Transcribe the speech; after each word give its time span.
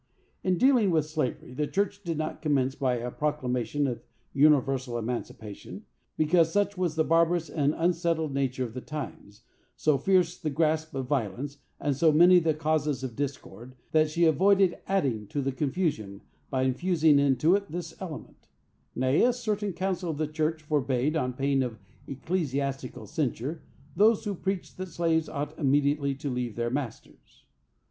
In 0.43 0.57
dealing 0.57 0.89
with 0.89 1.05
slavery, 1.05 1.53
the 1.53 1.67
church 1.67 2.01
did 2.03 2.17
not 2.17 2.41
commence 2.41 2.73
by 2.73 2.95
a 2.95 3.11
proclamation 3.11 3.85
of 3.85 4.01
universal 4.33 4.97
emancipation, 4.97 5.85
because, 6.17 6.51
such 6.51 6.75
was 6.75 6.95
the 6.95 7.03
barbarous 7.03 7.51
and 7.51 7.75
unsettled 7.77 8.33
nature 8.33 8.63
of 8.63 8.73
the 8.73 8.81
times, 8.81 9.43
so 9.75 9.99
fierce 9.99 10.39
the 10.39 10.49
grasp 10.49 10.95
of 10.95 11.05
violence, 11.05 11.59
and 11.79 11.95
so 11.95 12.11
many 12.11 12.39
the 12.39 12.55
causes 12.55 13.03
of 13.03 13.15
discord, 13.15 13.75
that 13.91 14.09
she 14.09 14.25
avoided 14.25 14.79
adding 14.87 15.27
to 15.27 15.39
the 15.39 15.51
confusion 15.51 16.21
by 16.49 16.63
infusing 16.63 17.19
into 17.19 17.53
it 17.53 17.69
this 17.71 17.93
element;—nay, 18.01 19.21
a 19.21 19.31
certain 19.31 19.71
council 19.71 20.09
of 20.09 20.17
the 20.17 20.25
church 20.25 20.63
forbade, 20.63 21.15
on 21.15 21.31
pain 21.33 21.61
of 21.61 21.77
ecclesiastical 22.07 23.05
censure, 23.05 23.61
those 23.95 24.25
who 24.25 24.33
preached 24.33 24.77
that 24.79 24.87
slaves 24.87 25.29
ought 25.29 25.55
immediately 25.59 26.15
to 26.15 26.31
leave 26.31 26.55
their 26.55 26.71
masters. 26.71 27.45